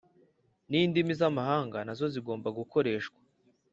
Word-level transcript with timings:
nindimi 0.69 1.13
zamahanga 1.19 1.77
nazo 1.87 2.05
zigomba 2.13 2.47
gukoreshwa 2.57 3.19